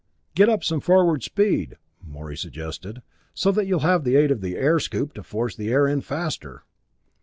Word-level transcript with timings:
"Get 0.33 0.49
up 0.49 0.63
some 0.63 0.79
forward 0.79 1.21
speed," 1.21 1.77
Morey 2.03 2.35
suggested, 2.35 3.03
"so 3.35 3.51
that 3.51 3.67
you'll 3.67 3.81
have 3.81 4.03
the 4.03 4.15
aid 4.15 4.31
of 4.31 4.41
the 4.41 4.55
air 4.57 4.79
scoop 4.79 5.13
to 5.13 5.21
force 5.21 5.55
the 5.55 5.69
air 5.71 5.87
in 5.87 6.01
faster." 6.01 6.63